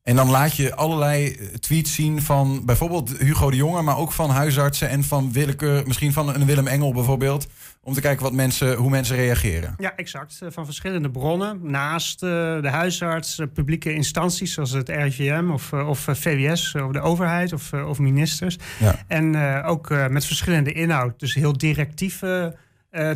en 0.07 0.15
dan 0.15 0.29
laat 0.29 0.55
je 0.55 0.75
allerlei 0.75 1.31
eh, 1.31 1.47
tweets 1.47 1.93
zien 1.93 2.21
van 2.21 2.65
bijvoorbeeld 2.65 3.17
Hugo 3.17 3.49
de 3.49 3.55
Jonge, 3.55 3.81
maar 3.81 3.97
ook 3.97 4.11
van 4.11 4.29
huisartsen 4.29 4.89
en 4.89 5.03
van 5.03 5.31
willekeur, 5.31 5.87
misschien 5.87 6.13
van 6.13 6.35
een 6.35 6.45
Willem 6.45 6.67
Engel 6.67 6.93
bijvoorbeeld. 6.93 7.47
Om 7.87 7.93
te 7.93 8.01
kijken 8.01 8.23
wat 8.23 8.33
mensen, 8.33 8.75
hoe 8.75 8.89
mensen 8.89 9.15
reageren. 9.15 9.75
Ja, 9.77 9.95
exact. 9.95 10.37
Eh, 10.41 10.49
van 10.51 10.65
verschillende 10.65 11.09
bronnen. 11.09 11.59
Naast 11.63 12.23
uh, 12.23 12.29
de 12.61 12.69
huisarts, 12.69 13.41
publieke 13.53 13.93
instanties 13.93 14.53
zoals 14.53 14.71
het 14.71 14.89
RIVM 14.89 15.49
of, 15.51 15.73
of 15.73 15.99
VWS, 15.99 16.75
of 16.75 16.91
de 16.91 17.01
overheid 17.01 17.53
of, 17.53 17.73
of 17.73 17.99
ministers. 17.99 18.57
Ja. 18.79 18.95
En 19.07 19.35
ook 19.63 19.89
met 20.09 20.25
verschillende 20.25 20.71
inhoud. 20.71 21.19
Dus 21.19 21.33
heel 21.33 21.57
directieve 21.57 22.55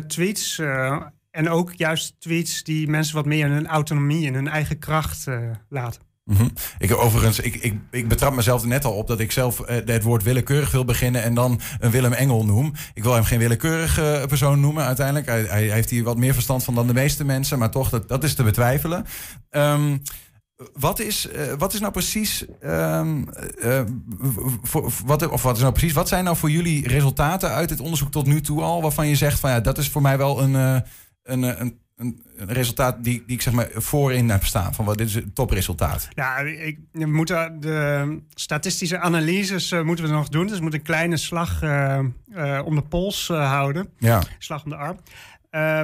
tweets. 0.06 0.58
en 1.30 1.48
ook 1.48 1.72
juist 1.72 2.14
tweets 2.18 2.62
die 2.62 2.88
mensen 2.88 3.14
wat 3.14 3.26
meer 3.26 3.46
in 3.46 3.52
hun 3.52 3.66
autonomie 3.66 4.26
en 4.26 4.34
hun 4.34 4.48
eigen 4.48 4.78
kracht 4.78 5.26
laten. 5.68 6.11
Mm 6.24 6.52
Ik 6.78 6.96
overigens, 6.96 7.40
ik, 7.40 7.54
ik, 7.54 7.74
ik 7.90 8.08
betrap 8.08 8.34
mezelf 8.34 8.62
er 8.62 8.68
net 8.68 8.84
al 8.84 8.92
op 8.92 9.06
dat 9.06 9.20
ik 9.20 9.32
zelf 9.32 9.60
uh, 9.60 9.66
het 9.66 10.02
woord 10.02 10.22
willekeurig 10.22 10.70
wil 10.70 10.84
beginnen 10.84 11.22
en 11.22 11.34
dan 11.34 11.60
een 11.78 11.90
Willem 11.90 12.12
Engel 12.12 12.44
noem. 12.44 12.72
Ik 12.94 13.02
wil 13.02 13.14
hem 13.14 13.24
geen 13.24 13.38
willekeurige 13.38 14.24
persoon 14.28 14.60
noemen 14.60 14.84
uiteindelijk. 14.84 15.26
Hij, 15.26 15.42
hij, 15.42 15.62
heeft 15.62 15.90
hier 15.90 16.04
wat 16.04 16.16
meer 16.16 16.34
verstand 16.34 16.64
van 16.64 16.74
dan 16.74 16.86
de 16.86 16.92
meeste 16.92 17.24
mensen, 17.24 17.58
maar 17.58 17.70
toch, 17.70 17.88
dat, 17.88 18.08
dat 18.08 18.24
is 18.24 18.34
te 18.34 18.42
betwijfelen. 18.42 19.04
Um, 19.50 20.02
wat 20.72 20.98
is, 20.98 21.28
uh, 21.32 21.52
wat 21.58 21.74
is 21.74 21.80
nou 21.80 21.92
precies. 21.92 22.44
Uh, 22.62 23.80
voor, 24.62 24.92
wat, 25.04 25.28
of 25.28 25.42
wat 25.42 25.56
is 25.56 25.62
nou 25.62 25.72
precies. 25.72 25.92
Wat 25.92 26.08
zijn 26.08 26.24
nou 26.24 26.36
voor 26.36 26.50
jullie 26.50 26.88
resultaten 26.88 27.50
uit 27.50 27.70
het 27.70 27.80
onderzoek 27.80 28.10
tot 28.10 28.26
nu 28.26 28.40
toe 28.40 28.62
al? 28.62 28.82
Waarvan 28.82 29.08
je 29.08 29.16
zegt 29.16 29.40
van 29.40 29.50
ja, 29.50 29.60
dat 29.60 29.78
is 29.78 29.88
voor 29.88 30.02
mij 30.02 30.18
wel 30.18 30.42
een, 30.42 30.52
uh, 30.52 31.52
een, 31.58 31.80
een 32.02 32.22
een, 32.36 32.48
resultaat 32.52 33.04
die, 33.04 33.22
die 33.26 33.36
ik 33.36 33.42
zeg 33.42 33.54
maar 33.54 33.68
voorin 33.74 34.30
heb 34.30 34.44
staan. 34.44 34.74
Van 34.74 34.84
wat 34.84 34.98
dit 34.98 35.06
is 35.06 35.14
het 35.14 35.34
topresultaat. 35.34 36.08
Ja, 36.14 36.36
ik, 36.38 36.78
we 36.92 37.06
moeten 37.06 37.60
de 37.60 38.18
statistische 38.34 38.98
analyses 38.98 39.72
uh, 39.72 39.82
moeten 39.82 40.04
we 40.04 40.10
nog 40.10 40.28
doen. 40.28 40.46
Dus 40.46 40.56
we 40.56 40.62
moeten 40.62 40.80
een 40.80 40.86
kleine 40.86 41.16
slag 41.16 41.62
uh, 41.62 41.98
uh, 42.36 42.60
om 42.64 42.74
de 42.74 42.82
pols 42.82 43.28
houden. 43.28 43.88
Ja. 43.98 44.22
Slag 44.38 44.64
om 44.64 44.70
de 44.70 44.76
arm. 44.76 44.98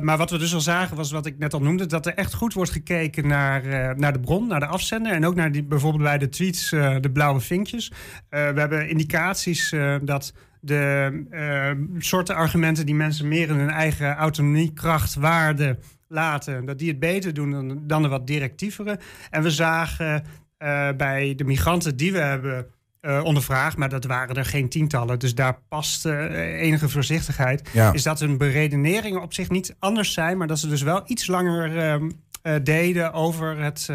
maar 0.04 0.16
wat 0.16 0.30
we 0.30 0.38
dus 0.38 0.54
al 0.54 0.60
zagen 0.60 0.96
was 0.96 1.10
wat 1.10 1.26
ik 1.26 1.38
net 1.38 1.54
al 1.54 1.60
noemde, 1.60 1.86
dat 1.86 2.06
er 2.06 2.14
echt 2.14 2.34
goed 2.34 2.52
wordt 2.52 2.70
gekeken 2.70 3.26
naar, 3.26 3.62
naar 3.96 4.12
de 4.12 4.20
bron, 4.20 4.46
naar 4.46 4.60
de 4.60 4.66
afzender 4.66 5.12
en 5.12 5.26
ook 5.26 5.34
naar 5.34 5.52
die, 5.52 5.64
bijvoorbeeld 5.64 6.02
bij 6.02 6.18
de 6.18 6.28
tweets 6.28 6.70
de 6.70 7.10
blauwe 7.12 7.40
vinkjes. 7.40 7.92
we 8.28 8.36
hebben 8.36 8.88
indicaties 8.88 9.74
dat 10.02 10.32
de 10.60 11.86
soorten 11.98 12.34
argumenten 12.34 12.86
die 12.86 12.94
mensen 12.94 13.28
meer 13.28 13.48
in 13.48 13.56
hun 13.56 13.70
eigen 13.70 14.14
autonomie, 14.14 14.72
kracht, 14.72 15.14
waarde 15.14 15.78
laten, 16.08 16.64
dat 16.64 16.78
die 16.78 16.88
het 16.88 16.98
beter 16.98 17.34
doen 17.34 17.50
dan, 17.50 17.86
dan 17.86 18.02
de 18.02 18.08
wat 18.08 18.26
directievere. 18.26 18.98
En 19.30 19.42
we 19.42 19.50
zagen 19.50 20.24
uh, 20.58 20.88
bij 20.96 21.34
de 21.36 21.44
migranten 21.44 21.96
die 21.96 22.12
we 22.12 22.18
hebben 22.18 22.66
uh, 23.00 23.24
ondervraagd, 23.24 23.76
maar 23.76 23.88
dat 23.88 24.04
waren 24.04 24.36
er 24.36 24.44
geen 24.44 24.68
tientallen, 24.68 25.18
dus 25.18 25.34
daar 25.34 25.58
past 25.68 26.06
uh, 26.06 26.60
enige 26.60 26.88
voorzichtigheid. 26.88 27.70
Ja. 27.72 27.92
Is 27.92 28.02
dat 28.02 28.20
hun 28.20 28.38
beredeneringen 28.38 29.22
op 29.22 29.34
zich 29.34 29.50
niet 29.50 29.76
anders 29.78 30.12
zijn, 30.12 30.38
maar 30.38 30.46
dat 30.46 30.58
ze 30.58 30.68
dus 30.68 30.82
wel 30.82 31.02
iets 31.06 31.26
langer 31.26 32.00
uh, 32.00 32.54
deden 32.62 33.12
over 33.12 33.58
het, 33.58 33.88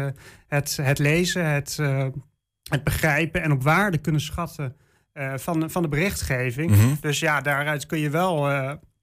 het, 0.48 0.78
het 0.82 0.98
lezen, 0.98 1.46
het, 1.46 1.78
het 2.70 2.84
begrijpen 2.84 3.42
en 3.42 3.52
op 3.52 3.62
waarde 3.62 3.98
kunnen 3.98 4.20
schatten 4.20 4.76
van, 5.34 5.70
van 5.70 5.82
de 5.82 5.88
berichtgeving. 5.88 6.70
Mhm. 6.70 6.94
Dus 7.00 7.18
ja, 7.18 7.40
daaruit 7.40 7.86
kun 7.86 7.98
je 7.98 8.10
wel 8.10 8.48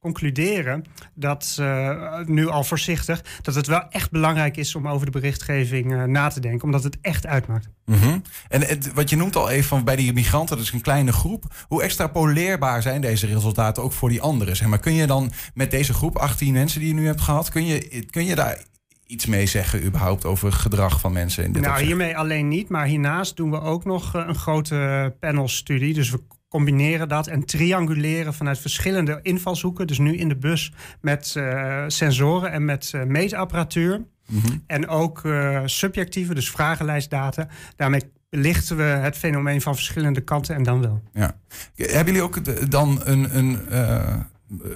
concluderen 0.01 0.83
dat 1.13 1.57
uh, 1.59 2.19
nu 2.25 2.47
al 2.47 2.63
voorzichtig 2.63 3.23
dat 3.41 3.55
het 3.55 3.67
wel 3.67 3.89
echt 3.89 4.11
belangrijk 4.11 4.57
is 4.57 4.75
om 4.75 4.87
over 4.87 5.05
de 5.05 5.11
berichtgeving 5.11 5.91
uh, 5.91 6.03
na 6.03 6.27
te 6.27 6.39
denken, 6.39 6.63
omdat 6.63 6.83
het 6.83 6.97
echt 7.01 7.27
uitmaakt. 7.27 7.69
Mhm. 7.85 8.19
En 8.47 8.61
het, 8.61 8.93
wat 8.93 9.09
je 9.09 9.15
noemt 9.15 9.35
al 9.35 9.49
even 9.49 9.67
van 9.67 9.83
bij 9.83 9.95
die 9.95 10.13
migranten, 10.13 10.55
dat 10.57 10.65
is 10.65 10.71
een 10.71 10.81
kleine 10.81 11.11
groep. 11.11 11.43
Hoe 11.67 11.83
extrapoleerbaar 11.83 12.81
zijn 12.81 13.01
deze 13.01 13.27
resultaten 13.27 13.83
ook 13.83 13.93
voor 13.93 14.09
die 14.09 14.21
anderen? 14.21 14.55
Zeg 14.55 14.67
maar 14.67 14.79
kun 14.79 14.93
je 14.93 15.07
dan 15.07 15.31
met 15.53 15.71
deze 15.71 15.93
groep 15.93 16.17
18 16.17 16.53
mensen 16.53 16.79
die 16.79 16.89
je 16.89 16.95
nu 16.95 17.05
hebt 17.05 17.21
gehad, 17.21 17.49
kun 17.49 17.65
je, 17.65 18.05
kun 18.09 18.25
je 18.25 18.35
daar 18.35 18.57
iets 19.05 19.25
mee 19.25 19.45
zeggen 19.45 19.85
überhaupt 19.85 20.25
over 20.25 20.47
het 20.47 20.55
gedrag 20.55 20.99
van 20.99 21.11
mensen 21.11 21.43
in 21.43 21.51
dit 21.51 21.61
Nou, 21.61 21.83
hiermee 21.83 22.17
alleen 22.17 22.47
niet, 22.47 22.69
maar 22.69 22.85
hiernaast 22.85 23.35
doen 23.35 23.51
we 23.51 23.61
ook 23.61 23.85
nog 23.85 24.15
eh, 24.15 24.23
een 24.27 24.35
grote 24.35 25.13
panelstudie. 25.19 25.93
Dus 25.93 26.09
we 26.09 26.19
combineren 26.51 27.09
dat 27.09 27.27
en 27.27 27.45
trianguleren 27.45 28.33
vanuit 28.33 28.59
verschillende 28.59 29.19
invalshoeken. 29.21 29.87
Dus 29.87 29.97
nu 29.97 30.17
in 30.17 30.29
de 30.29 30.35
bus 30.35 30.73
met 31.01 31.33
uh, 31.37 31.83
sensoren 31.87 32.51
en 32.51 32.65
met 32.65 32.91
uh, 32.95 33.03
meetapparatuur. 33.03 34.01
Mhm. 34.27 34.57
En 34.67 34.87
ook 34.87 35.23
uh, 35.23 35.61
subjectieve, 35.65 36.33
dus 36.33 36.51
vragenlijstdata. 36.51 37.47
Daarmee 37.75 38.01
belichten 38.29 38.77
we 38.77 38.83
het 38.83 39.17
fenomeen 39.17 39.61
van 39.61 39.75
verschillende 39.75 40.21
kanten 40.21 40.55
en 40.55 40.63
dan 40.63 40.81
wel. 40.81 41.01
Ja. 41.13 41.35
Hebben 41.75 42.13
jullie 42.13 42.21
ook 42.21 42.69
dan 42.71 43.01
een, 43.03 43.37
een 43.37 43.59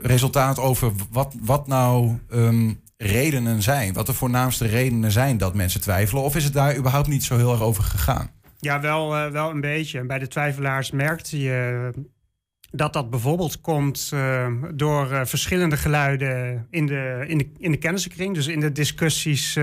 resultaat 0.01 0.59
over 0.59 0.91
wat, 1.11 1.35
wat 1.41 1.67
nou 1.67 2.19
um, 2.33 2.79
redenen 2.97 3.61
zijn? 3.61 3.93
Wat 3.93 4.05
de 4.05 4.13
voornaamste 4.13 4.65
redenen 4.65 5.11
zijn 5.11 5.37
dat 5.37 5.53
mensen 5.53 5.81
twijfelen? 5.81 6.23
Of 6.23 6.35
is 6.35 6.43
het 6.43 6.53
daar 6.53 6.77
überhaupt 6.77 7.07
niet 7.07 7.23
zo 7.23 7.37
heel 7.37 7.51
erg 7.51 7.61
over 7.61 7.83
gegaan? 7.83 8.29
Ja, 8.65 8.81
wel, 8.81 9.15
uh, 9.15 9.31
wel 9.31 9.49
een 9.49 9.61
beetje. 9.61 9.99
En 9.99 10.07
bij 10.07 10.19
de 10.19 10.27
twijfelaars 10.27 10.91
merkte 10.91 11.39
je 11.39 11.91
dat 12.71 12.93
dat 12.93 13.09
bijvoorbeeld 13.09 13.61
komt 13.61 14.11
uh, 14.13 14.47
door 14.73 15.11
uh, 15.11 15.25
verschillende 15.25 15.77
geluiden 15.77 16.67
in 16.69 16.85
de, 16.85 17.23
in, 17.27 17.37
de, 17.37 17.49
in 17.57 17.71
de 17.71 17.77
kennissenkring. 17.77 18.33
Dus 18.33 18.47
in 18.47 18.59
de 18.59 18.71
discussies 18.71 19.59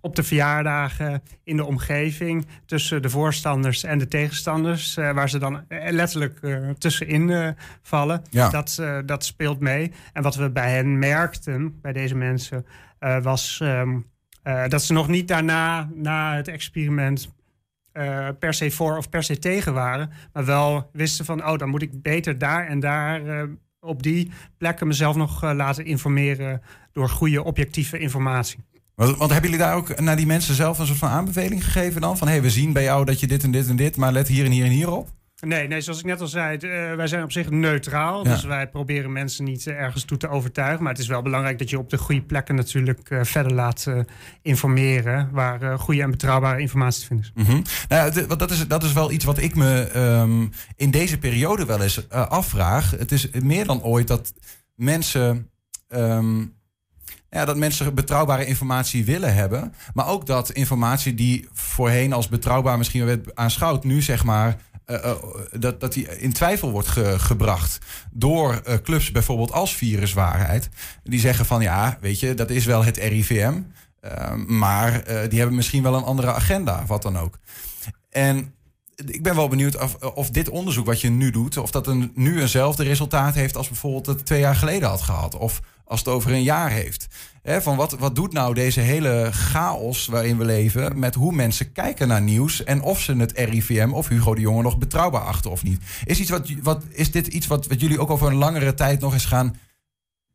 op 0.00 0.16
de 0.16 0.22
verjaardagen, 0.22 1.22
in 1.44 1.56
de 1.56 1.64
omgeving 1.64 2.46
tussen 2.66 3.02
de 3.02 3.10
voorstanders 3.10 3.84
en 3.84 3.98
de 3.98 4.08
tegenstanders, 4.08 4.94
waar 4.94 5.28
ze 5.28 5.38
dan 5.38 5.64
letterlijk 5.68 6.40
tussenin 6.78 7.56
vallen. 7.82 8.22
Ja. 8.30 8.50
Dat, 8.50 8.82
dat 9.06 9.24
speelt 9.24 9.60
mee. 9.60 9.92
En 10.12 10.22
wat 10.22 10.34
we 10.34 10.50
bij 10.50 10.70
hen 10.70 10.98
merkten, 10.98 11.80
bij 11.80 11.92
deze 11.92 12.14
mensen, 12.14 12.66
was 13.22 13.60
um, 13.62 14.06
dat 14.68 14.82
ze 14.82 14.92
nog 14.92 15.08
niet 15.08 15.28
daarna, 15.28 15.88
na 15.94 16.36
het 16.36 16.48
experiment, 16.48 17.34
uh, 17.98 18.28
per 18.38 18.54
se 18.54 18.70
voor 18.70 18.96
of 18.96 19.08
per 19.08 19.22
se 19.22 19.38
tegen 19.38 19.74
waren. 19.74 20.10
Maar 20.32 20.44
wel 20.44 20.90
wisten 20.92 21.24
van, 21.24 21.46
oh, 21.46 21.58
dan 21.58 21.68
moet 21.68 21.82
ik 21.82 22.02
beter 22.02 22.38
daar 22.38 22.66
en 22.66 22.80
daar 22.80 23.22
uh, 23.22 23.42
op 23.80 24.02
die 24.02 24.30
plekken 24.58 24.86
mezelf 24.86 25.16
nog 25.16 25.44
uh, 25.44 25.52
laten 25.54 25.84
informeren 25.84 26.62
door 26.92 27.08
goede 27.08 27.44
objectieve 27.44 27.98
informatie. 27.98 28.58
Want, 28.94 29.18
hebben 29.18 29.50
jullie 29.50 29.58
daar 29.66 29.74
ook 29.74 30.00
naar 30.00 30.16
die 30.16 30.26
mensen 30.26 30.54
zelf 30.54 30.78
een 30.78 30.86
soort 30.86 30.98
van 30.98 31.08
aanbeveling 31.08 31.64
gegeven 31.64 32.00
dan? 32.00 32.18
Van 32.18 32.28
hey, 32.28 32.42
we 32.42 32.50
zien 32.50 32.72
bij 32.72 32.82
jou 32.82 33.04
dat 33.04 33.20
je 33.20 33.26
dit 33.26 33.42
en 33.42 33.50
dit 33.50 33.68
en 33.68 33.76
dit, 33.76 33.96
maar 33.96 34.12
let 34.12 34.28
hier 34.28 34.44
en 34.44 34.50
hier 34.50 34.64
en 34.64 34.70
hier 34.70 34.90
op? 34.90 35.15
Nee, 35.40 35.68
nee, 35.68 35.80
zoals 35.80 35.98
ik 35.98 36.04
net 36.04 36.20
al 36.20 36.26
zei, 36.26 36.58
uh, 36.60 36.94
wij 36.94 37.06
zijn 37.06 37.22
op 37.22 37.32
zich 37.32 37.50
neutraal. 37.50 38.22
Dus 38.22 38.44
wij 38.44 38.68
proberen 38.68 39.12
mensen 39.12 39.44
niet 39.44 39.66
uh, 39.66 39.74
ergens 39.74 40.04
toe 40.04 40.18
te 40.18 40.28
overtuigen. 40.28 40.82
Maar 40.82 40.92
het 40.92 41.02
is 41.02 41.08
wel 41.08 41.22
belangrijk 41.22 41.58
dat 41.58 41.70
je 41.70 41.78
op 41.78 41.90
de 41.90 41.98
goede 41.98 42.22
plekken 42.22 42.54
natuurlijk 42.54 43.10
uh, 43.10 43.20
verder 43.22 43.52
laat 43.52 43.86
informeren. 44.42 45.28
Waar 45.32 45.78
goede 45.78 46.02
en 46.02 46.10
betrouwbare 46.10 46.60
informatie 46.60 47.00
te 47.00 47.06
vinden 47.06 47.26
is. 47.26 47.32
Mm 47.34 47.44
-hmm. 47.44 47.62
nou, 47.88 48.36
dat, 48.36 48.50
is 48.50 48.68
dat 48.68 48.82
is 48.82 48.92
wel 48.92 49.10
iets 49.10 49.24
wat 49.24 49.38
ik 49.38 49.54
me 49.54 49.90
um, 49.96 50.50
in 50.76 50.90
deze 50.90 51.18
periode 51.18 51.64
wel 51.64 51.82
eens 51.82 52.10
afvraag. 52.10 52.90
Het 52.90 53.12
is 53.12 53.30
meer 53.30 53.66
dan 53.66 53.82
ooit 53.82 54.08
dat 54.08 54.32
mensen. 54.74 55.50
Um, 55.88 56.54
ja, 57.30 57.44
dat 57.44 57.56
mensen 57.56 57.94
betrouwbare 57.94 58.46
informatie 58.46 59.04
willen 59.04 59.34
hebben. 59.34 59.74
Maar 59.94 60.06
ook 60.06 60.26
dat 60.26 60.50
informatie 60.50 61.14
die 61.14 61.48
voorheen 61.52 62.12
als 62.12 62.28
betrouwbaar 62.28 62.78
misschien 62.78 63.04
werd 63.04 63.34
aanschouwd, 63.34 63.84
nu 63.84 64.02
zeg 64.02 64.24
maar 64.24 64.56
uh, 64.86 65.04
uh, 65.04 65.14
dat, 65.52 65.80
dat 65.80 65.92
die 65.92 66.18
in 66.18 66.32
twijfel 66.32 66.70
wordt 66.70 66.88
ge, 66.88 67.18
gebracht 67.18 67.78
door 68.10 68.62
uh, 68.68 68.74
clubs 68.74 69.10
bijvoorbeeld 69.10 69.52
als 69.52 69.74
Viruswaarheid. 69.74 70.68
Die 71.02 71.20
zeggen 71.20 71.46
van 71.46 71.62
ja, 71.62 71.98
weet 72.00 72.20
je, 72.20 72.34
dat 72.34 72.50
is 72.50 72.64
wel 72.64 72.84
het 72.84 72.96
RIVM, 72.96 73.60
maar 74.46 75.04
die 75.28 75.38
hebben 75.38 75.56
misschien 75.56 75.82
wel 75.82 75.94
een 75.94 76.02
andere 76.02 76.32
agenda, 76.32 76.84
wat 76.86 77.02
dan 77.02 77.18
ook. 77.18 77.38
En 78.10 78.54
ik 78.96 79.22
ben 79.22 79.34
wel 79.34 79.48
benieuwd 79.48 79.78
of, 79.82 79.94
of 79.94 80.30
dit 80.30 80.48
onderzoek 80.48 80.86
wat 80.86 81.00
je 81.00 81.10
nu 81.10 81.30
doet, 81.30 81.56
of 81.56 81.70
dat 81.70 81.86
een, 81.86 82.12
nu 82.14 82.40
eenzelfde 82.40 82.82
resultaat 82.84 83.34
heeft 83.34 83.56
als 83.56 83.68
bijvoorbeeld 83.68 84.06
het 84.06 84.26
twee 84.26 84.40
jaar 84.40 84.56
geleden 84.56 84.88
had 84.88 85.02
gehad. 85.02 85.36
Of 85.36 85.60
als 85.86 85.98
het 85.98 86.08
over 86.08 86.32
een 86.32 86.42
jaar 86.42 86.70
heeft. 86.70 87.06
van 87.44 87.76
wat, 87.76 87.92
wat 87.92 88.14
doet 88.14 88.32
nou 88.32 88.54
deze 88.54 88.80
hele 88.80 89.28
chaos 89.32 90.06
waarin 90.06 90.38
we 90.38 90.44
leven 90.44 90.98
met 90.98 91.14
hoe 91.14 91.32
mensen 91.32 91.72
kijken 91.72 92.08
naar 92.08 92.22
nieuws 92.22 92.64
en 92.64 92.82
of 92.82 93.00
ze 93.00 93.16
het 93.16 93.32
RIVM 93.32 93.90
of 93.92 94.08
Hugo 94.08 94.34
de 94.34 94.40
Jonge 94.40 94.62
nog 94.62 94.78
betrouwbaar 94.78 95.22
achten 95.22 95.50
of 95.50 95.62
niet? 95.62 95.80
Is, 96.04 96.20
iets 96.20 96.30
wat, 96.30 96.48
wat, 96.62 96.84
is 96.90 97.10
dit 97.10 97.26
iets 97.26 97.46
wat, 97.46 97.66
wat 97.66 97.80
jullie 97.80 98.00
ook 98.00 98.10
over 98.10 98.26
een 98.26 98.34
langere 98.34 98.74
tijd 98.74 99.00
nog 99.00 99.12
eens 99.12 99.24
gaan 99.24 99.56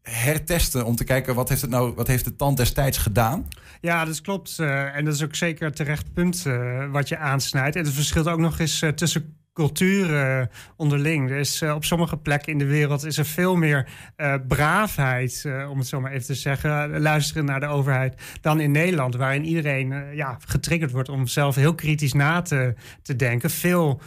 hertesten 0.01 0.85
om 0.85 0.95
te 0.95 1.03
kijken 1.03 1.35
wat 1.35 1.49
heeft 1.49 1.61
het 1.61 1.69
nou, 1.69 1.93
wat 1.95 2.07
heeft 2.07 2.25
de 2.25 2.35
tand 2.35 2.57
destijds 2.57 2.97
gedaan? 2.97 3.47
Ja, 3.81 4.05
dat 4.05 4.21
klopt. 4.21 4.57
Uh, 4.59 4.95
en 4.95 5.05
dat 5.05 5.13
is 5.13 5.23
ook 5.23 5.35
zeker 5.35 5.73
terecht 5.73 6.13
punt 6.13 6.43
uh, 6.47 6.91
wat 6.91 7.07
je 7.07 7.17
aansnijdt. 7.17 7.75
En 7.75 7.85
het 7.85 7.93
verschilt 7.93 8.27
ook 8.27 8.39
nog 8.39 8.59
eens 8.59 8.81
uh, 8.81 8.89
tussen 8.89 9.40
cultuur 9.53 10.09
uh, 10.09 10.45
onderling. 10.75 11.29
Er 11.29 11.37
is 11.37 11.61
uh, 11.61 11.75
op 11.75 11.85
sommige 11.85 12.17
plekken 12.17 12.51
in 12.51 12.57
de 12.57 12.65
wereld 12.65 13.05
is 13.05 13.17
er 13.17 13.25
veel 13.25 13.55
meer 13.55 13.87
uh, 14.17 14.35
braafheid, 14.47 15.45
om 15.69 15.77
het 15.77 15.87
zo 15.87 16.01
maar 16.01 16.11
even 16.11 16.25
te 16.25 16.35
zeggen, 16.35 16.99
luisteren 16.99 17.45
naar 17.45 17.59
de 17.59 17.65
overheid, 17.65 18.21
dan 18.41 18.59
in 18.59 18.71
Nederland, 18.71 19.15
waarin 19.15 19.45
iedereen 19.45 20.15
ja, 20.15 20.37
getriggerd 20.45 20.91
wordt 20.91 21.09
om 21.09 21.27
zelf 21.27 21.55
heel 21.55 21.75
kritisch 21.75 22.13
na 22.13 22.41
te, 22.41 22.73
te 23.01 23.15
denken. 23.15 23.49
Veel 23.49 24.01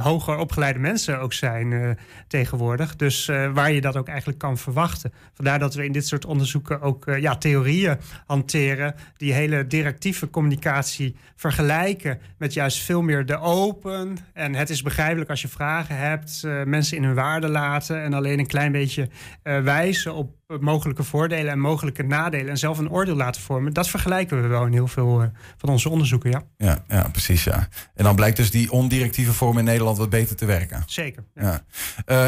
hoger 0.00 0.36
opgeleide 0.36 0.78
mensen 0.78 1.20
ook 1.20 1.32
zijn 1.32 1.98
tegenwoordig. 2.28 2.96
Dus 2.96 3.26
waar 3.52 3.72
je 3.72 3.80
dat 3.80 3.96
ook 3.96 4.08
eigenlijk 4.08 4.38
kan 4.38 4.58
verwachten. 4.58 5.12
Vandaar 5.32 5.58
dat 5.58 5.74
we 5.74 5.84
in 5.84 5.92
dit 5.92 6.06
soort 6.06 6.24
onderzoeken 6.24 6.80
ook 6.80 7.04
ja, 7.20 7.36
theorieën 7.36 7.96
hanteren 8.26 8.94
die 9.16 9.32
hele 9.32 9.66
directieve 9.66 10.30
communicatie 10.30 11.16
vergelijken 11.36 12.20
met 12.38 12.52
juist 12.52 12.82
veel 12.82 13.02
meer 13.02 13.26
de 13.26 13.40
open 13.40 14.16
en 14.32 14.54
het 14.54 14.70
begrijpelijk 14.82 15.30
als 15.30 15.42
je 15.42 15.48
vragen 15.48 15.96
hebt, 15.96 16.42
uh, 16.46 16.62
mensen 16.62 16.96
in 16.96 17.04
hun 17.04 17.14
waarde 17.14 17.48
laten 17.48 18.02
en 18.02 18.12
alleen 18.12 18.38
een 18.38 18.46
klein 18.46 18.72
beetje 18.72 19.08
uh, 19.44 19.60
wijzen 19.60 20.14
op 20.14 20.36
mogelijke 20.60 21.02
voordelen 21.02 21.52
en 21.52 21.58
mogelijke 21.58 22.02
nadelen 22.02 22.48
en 22.48 22.58
zelf 22.58 22.78
een 22.78 22.90
oordeel 22.90 23.16
laten 23.16 23.42
vormen. 23.42 23.72
Dat 23.72 23.88
vergelijken 23.88 24.42
we 24.42 24.48
wel 24.48 24.66
in 24.66 24.72
heel 24.72 24.86
veel 24.86 25.22
uh, 25.22 25.28
van 25.56 25.68
onze 25.68 25.88
onderzoeken, 25.88 26.30
ja. 26.30 26.42
ja. 26.56 26.84
Ja, 26.88 27.08
precies, 27.12 27.44
ja. 27.44 27.68
En 27.94 28.04
dan 28.04 28.16
blijkt 28.16 28.36
dus 28.36 28.50
die 28.50 28.70
ondirectieve 28.70 29.32
vorm 29.32 29.58
in 29.58 29.64
Nederland 29.64 29.98
wat 29.98 30.10
beter 30.10 30.36
te 30.36 30.44
werken. 30.44 30.82
Zeker. 30.86 31.24
Ja. 31.34 31.60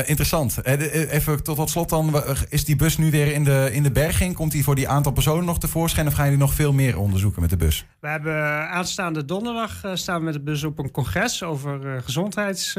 interessant. 0.06 0.64
Even 0.64 1.42
tot, 1.42 1.56
tot 1.56 1.70
slot 1.70 1.88
dan, 1.88 2.22
is 2.48 2.64
die 2.64 2.76
bus 2.76 2.96
nu 2.96 3.10
weer 3.10 3.32
in 3.32 3.44
de, 3.44 3.68
in 3.72 3.82
de 3.82 3.92
berging? 3.92 4.34
Komt 4.34 4.52
die 4.52 4.64
voor 4.64 4.74
die 4.74 4.88
aantal 4.88 5.12
personen 5.12 5.44
nog 5.44 5.58
tevoorschijn 5.58 6.06
of 6.06 6.14
gaan 6.14 6.24
jullie 6.24 6.40
nog 6.40 6.54
veel 6.54 6.72
meer 6.72 6.98
onderzoeken 6.98 7.40
met 7.40 7.50
de 7.50 7.56
bus? 7.56 7.86
We 8.00 8.08
hebben 8.08 8.68
aanstaande 8.68 9.24
donderdag 9.24 9.80
staan 9.94 10.18
we 10.18 10.24
met 10.24 10.34
de 10.34 10.40
bus 10.40 10.64
op 10.64 10.78
een 10.78 10.90
congres 10.90 11.42
over 11.42 12.02
gezondheid 12.02 12.74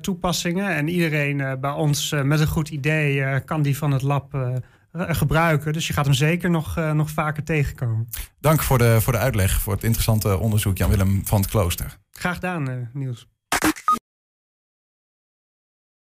toepassingen 0.00 0.74
en 0.74 0.88
iedereen 0.88 1.38
uh, 1.38 1.52
bij 1.60 1.70
ons 1.70 2.12
uh, 2.12 2.22
met 2.22 2.40
een 2.40 2.46
goed 2.46 2.68
idee 2.68 3.16
uh, 3.16 3.36
kan 3.44 3.62
die 3.62 3.76
van 3.76 3.90
het 3.90 4.02
lab 4.02 4.54
gebruiken. 4.92 5.72
Dus 5.72 5.86
je 5.86 5.92
gaat 5.92 6.04
hem 6.04 6.14
zeker 6.14 6.50
nog, 6.50 6.76
nog 6.76 7.10
vaker 7.10 7.44
tegenkomen. 7.44 8.08
Dank 8.40 8.62
voor 8.62 8.78
de, 8.78 9.00
voor 9.00 9.12
de 9.12 9.18
uitleg, 9.18 9.60
voor 9.60 9.72
het 9.72 9.84
interessante 9.84 10.38
onderzoek, 10.38 10.78
Jan-Willem 10.78 11.20
van 11.24 11.40
het 11.40 11.50
Klooster. 11.50 11.96
Graag 12.10 12.34
gedaan, 12.34 12.90
Niels. 12.92 13.28